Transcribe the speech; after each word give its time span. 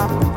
Bye. 0.00 0.29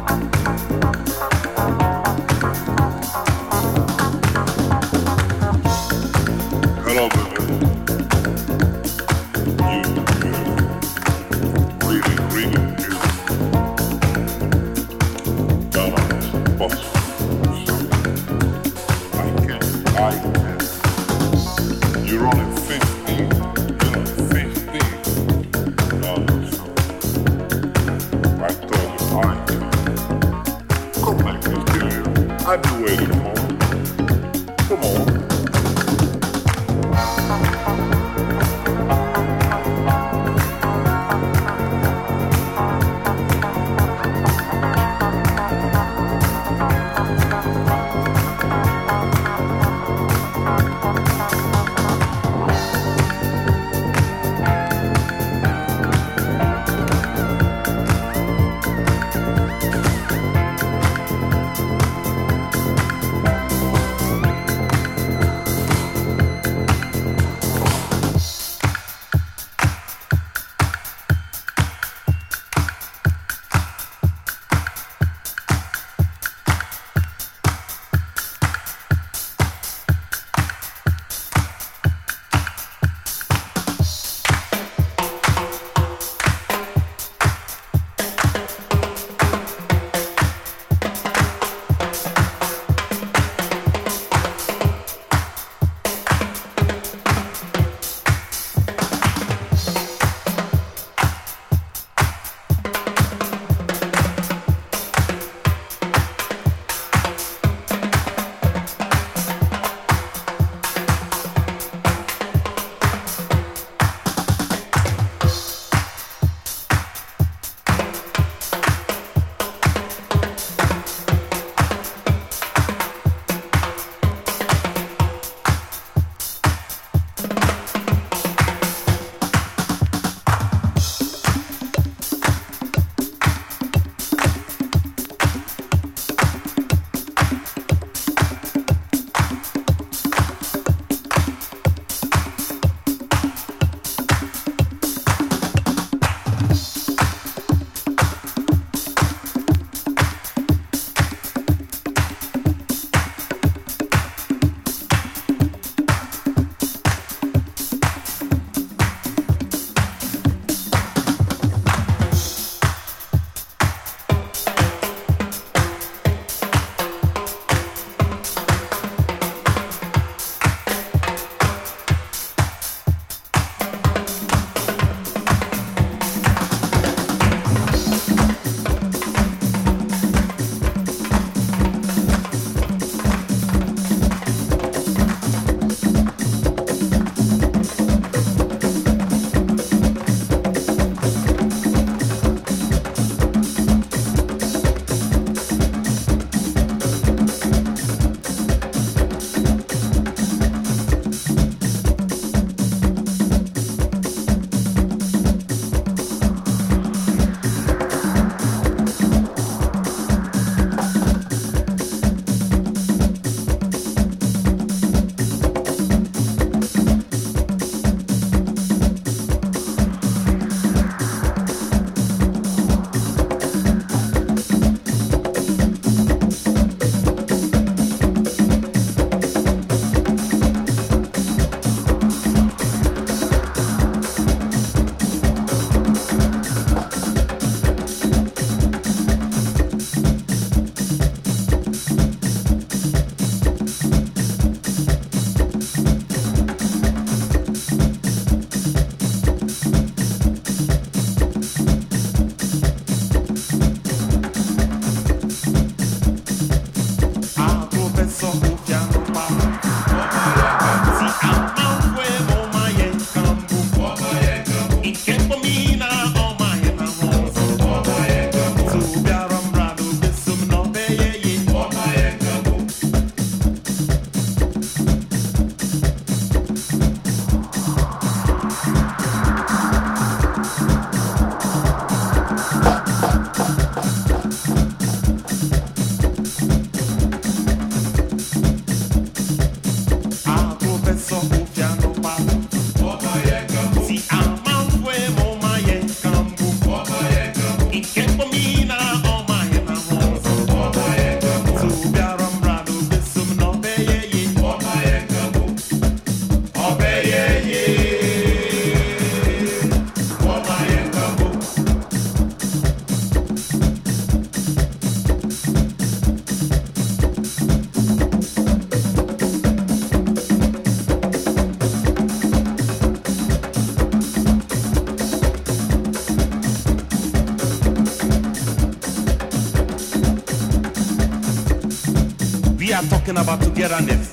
Talking 333.03 333.17
about 333.17 333.41
togetherness. 333.41 334.12